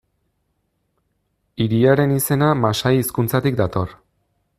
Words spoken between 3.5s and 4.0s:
dator.